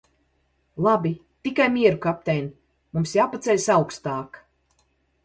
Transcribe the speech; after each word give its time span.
Labi, 0.85 1.11
tikai 1.47 1.67
mieru 1.75 1.99
Kaptein, 2.05 2.47
mums 2.97 3.13
jāpaceļas 3.19 3.69
augstāk! 3.75 4.41